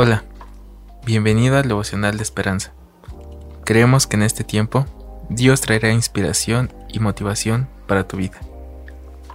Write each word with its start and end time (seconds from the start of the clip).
Hola, 0.00 0.22
bienvenido 1.04 1.56
al 1.56 1.66
devocional 1.66 2.18
de 2.18 2.22
esperanza. 2.22 2.70
Creemos 3.64 4.06
que 4.06 4.14
en 4.14 4.22
este 4.22 4.44
tiempo 4.44 4.86
Dios 5.28 5.60
traerá 5.60 5.90
inspiración 5.90 6.72
y 6.88 7.00
motivación 7.00 7.68
para 7.88 8.06
tu 8.06 8.16
vida. 8.16 8.38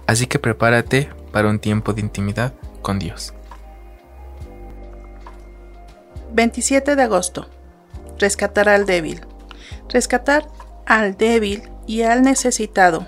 Así 0.06 0.26
que 0.26 0.38
prepárate 0.38 1.10
para 1.32 1.50
un 1.50 1.58
tiempo 1.58 1.92
de 1.92 2.00
intimidad 2.00 2.54
con 2.80 2.98
Dios. 2.98 3.34
27 6.32 6.96
de 6.96 7.02
agosto. 7.02 7.46
Rescatar 8.18 8.70
al 8.70 8.86
débil. 8.86 9.20
Rescatar 9.90 10.46
al 10.86 11.18
débil 11.18 11.68
y 11.86 12.04
al 12.04 12.22
necesitado. 12.22 13.06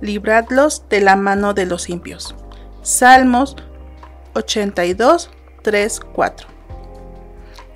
Libradlos 0.00 0.88
de 0.88 1.02
la 1.02 1.14
mano 1.14 1.52
de 1.52 1.66
los 1.66 1.90
impios. 1.90 2.34
Salmos 2.80 3.54
82, 4.32 5.28
3, 5.62 6.00
4 6.14 6.55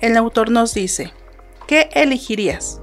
el 0.01 0.17
autor 0.17 0.49
nos 0.51 0.73
dice, 0.73 1.13
¿qué 1.67 1.89
elegirías? 1.93 2.81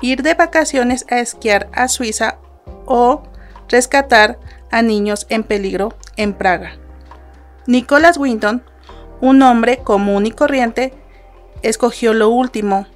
¿Ir 0.00 0.22
de 0.22 0.34
vacaciones 0.34 1.04
a 1.10 1.18
esquiar 1.18 1.68
a 1.72 1.88
Suiza 1.88 2.38
o 2.86 3.22
rescatar 3.68 4.38
a 4.70 4.82
niños 4.82 5.26
en 5.28 5.42
peligro 5.42 5.94
en 6.16 6.32
Praga? 6.32 6.78
Nicholas 7.66 8.16
Winton, 8.16 8.64
un 9.20 9.42
hombre 9.42 9.78
común 9.78 10.26
y 10.26 10.30
corriente, 10.30 10.94
escogió 11.62 12.14
lo 12.14 12.30
último. 12.30 12.86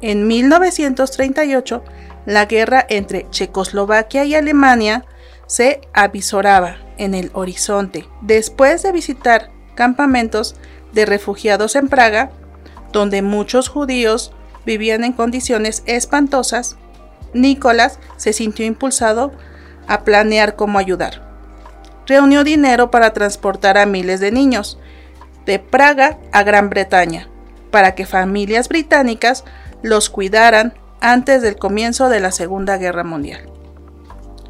En 0.00 0.26
1938, 0.26 1.82
la 2.26 2.46
guerra 2.46 2.84
entre 2.88 3.28
Checoslovaquia 3.30 4.24
y 4.24 4.34
Alemania 4.34 5.04
se 5.46 5.80
avisoraba 5.92 6.76
en 6.98 7.14
el 7.14 7.30
horizonte. 7.34 8.06
Después 8.20 8.82
de 8.82 8.92
visitar 8.92 9.50
campamentos 9.74 10.56
de 10.92 11.06
refugiados 11.06 11.76
en 11.76 11.88
Praga, 11.88 12.30
donde 12.92 13.22
muchos 13.22 13.68
judíos 13.68 14.32
vivían 14.64 15.04
en 15.04 15.12
condiciones 15.12 15.82
espantosas, 15.86 16.76
Nicolás 17.32 17.98
se 18.16 18.32
sintió 18.32 18.66
impulsado 18.66 19.32
a 19.88 20.04
planear 20.04 20.54
cómo 20.54 20.78
ayudar. 20.78 21.32
Reunió 22.06 22.44
dinero 22.44 22.90
para 22.90 23.12
transportar 23.12 23.78
a 23.78 23.86
miles 23.86 24.20
de 24.20 24.30
niños 24.30 24.78
de 25.46 25.58
Praga 25.58 26.18
a 26.32 26.42
Gran 26.42 26.68
Bretaña, 26.68 27.28
para 27.70 27.94
que 27.94 28.06
familias 28.06 28.68
británicas 28.68 29.44
los 29.82 30.10
cuidaran 30.10 30.74
antes 31.00 31.42
del 31.42 31.56
comienzo 31.56 32.08
de 32.08 32.20
la 32.20 32.30
Segunda 32.30 32.76
Guerra 32.76 33.02
Mundial. 33.02 33.50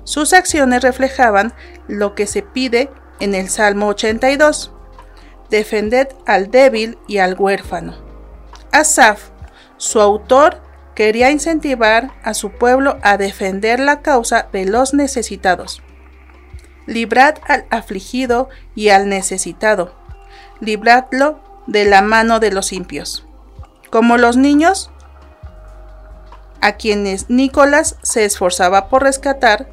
Sus 0.05 0.33
acciones 0.33 0.83
reflejaban 0.83 1.55
lo 1.87 2.15
que 2.15 2.27
se 2.27 2.43
pide 2.43 2.91
en 3.21 3.35
el 3.35 3.49
Salmo 3.49 3.87
82, 3.89 4.73
defended 5.49 6.09
al 6.27 6.51
débil 6.51 6.99
y 7.07 7.19
al 7.19 7.37
huérfano 7.39 8.12
Asaf, 8.73 9.31
su 9.77 10.01
autor, 10.01 10.61
quería 10.95 11.31
incentivar 11.31 12.13
a 12.23 12.35
su 12.35 12.51
pueblo 12.53 12.99
a 13.03 13.17
defender 13.17 13.81
la 13.81 14.01
causa 14.01 14.49
de 14.53 14.65
los 14.65 14.95
necesitados. 14.95 15.83
Librad 16.87 17.37
al 17.47 17.67
afligido 17.71 18.49
y 18.75 18.89
al 18.89 19.09
necesitado. 19.09 19.95
Libradlo 20.61 21.41
de 21.67 21.85
la 21.85 22.03
mano 22.03 22.41
de 22.41 22.51
los 22.51 22.73
impios. 22.73 23.27
Como 23.91 24.17
los 24.17 24.37
niños, 24.37 24.91
a 26.61 26.73
quienes 26.73 27.29
Nicolás 27.29 27.97
se 28.03 28.25
esforzaba 28.25 28.89
por 28.89 29.03
rescatar, 29.03 29.69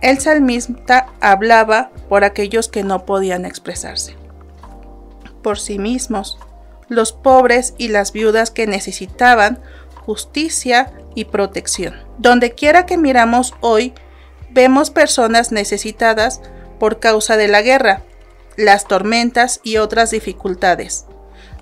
el 0.00 0.20
salmista 0.20 1.08
hablaba 1.20 1.90
por 2.08 2.24
aquellos 2.24 2.68
que 2.68 2.82
no 2.82 3.04
podían 3.04 3.44
expresarse. 3.44 4.16
Por 5.42 5.58
sí 5.58 5.78
mismos, 5.78 6.38
los 6.88 7.12
pobres 7.12 7.74
y 7.78 7.88
las 7.88 8.12
viudas 8.12 8.50
que 8.50 8.66
necesitaban 8.66 9.60
justicia 10.04 10.92
y 11.14 11.24
protección. 11.24 11.94
Donde 12.18 12.52
quiera 12.52 12.86
que 12.86 12.96
miramos 12.96 13.54
hoy, 13.60 13.92
vemos 14.50 14.90
personas 14.90 15.52
necesitadas 15.52 16.40
por 16.78 17.00
causa 17.00 17.36
de 17.36 17.48
la 17.48 17.62
guerra, 17.62 18.02
las 18.56 18.86
tormentas 18.86 19.60
y 19.62 19.78
otras 19.78 20.10
dificultades. 20.10 21.06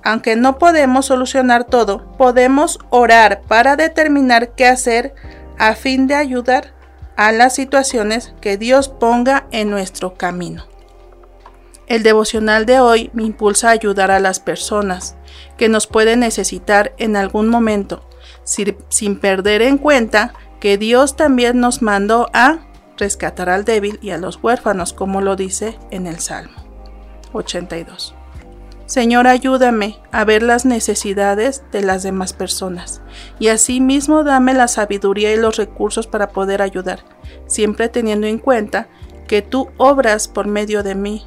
Aunque 0.02 0.36
no 0.36 0.58
podemos 0.58 1.06
solucionar 1.06 1.64
todo, 1.64 2.12
podemos 2.18 2.78
orar 2.90 3.40
para 3.48 3.76
determinar 3.76 4.54
qué 4.54 4.66
hacer 4.66 5.14
a 5.58 5.74
fin 5.74 6.06
de 6.06 6.14
ayudar 6.14 6.74
a 7.16 7.32
las 7.32 7.54
situaciones 7.54 8.34
que 8.40 8.58
Dios 8.58 8.88
ponga 8.88 9.46
en 9.50 9.70
nuestro 9.70 10.14
camino. 10.14 10.66
El 11.86 12.02
devocional 12.02 12.64
de 12.64 12.80
hoy 12.80 13.10
me 13.12 13.24
impulsa 13.24 13.68
a 13.68 13.72
ayudar 13.72 14.10
a 14.10 14.20
las 14.20 14.40
personas 14.40 15.16
que 15.58 15.68
nos 15.68 15.86
pueden 15.86 16.20
necesitar 16.20 16.94
en 16.96 17.16
algún 17.16 17.48
momento, 17.48 18.08
sin 18.44 19.20
perder 19.20 19.62
en 19.62 19.78
cuenta 19.78 20.32
que 20.60 20.78
Dios 20.78 21.14
también 21.16 21.60
nos 21.60 21.82
mandó 21.82 22.30
a 22.32 22.66
rescatar 22.96 23.50
al 23.50 23.64
débil 23.64 23.98
y 24.00 24.10
a 24.10 24.18
los 24.18 24.42
huérfanos, 24.42 24.92
como 24.92 25.20
lo 25.20 25.36
dice 25.36 25.78
en 25.90 26.06
el 26.06 26.20
Salmo 26.20 26.56
82. 27.32 28.14
Señor, 28.86 29.26
ayúdame 29.26 29.98
a 30.12 30.24
ver 30.24 30.42
las 30.42 30.64
necesidades 30.66 31.64
de 31.72 31.82
las 31.82 32.02
demás 32.02 32.32
personas 32.32 33.00
y 33.38 33.48
asimismo 33.48 34.24
dame 34.24 34.54
la 34.54 34.68
sabiduría 34.68 35.32
y 35.32 35.36
los 35.36 35.56
recursos 35.56 36.06
para 36.06 36.28
poder 36.28 36.60
ayudar, 36.60 37.00
siempre 37.46 37.88
teniendo 37.88 38.26
en 38.26 38.38
cuenta 38.38 38.88
que 39.26 39.42
tú 39.42 39.68
obras 39.78 40.28
por 40.28 40.46
medio 40.46 40.82
de 40.82 40.94
mí 40.94 41.26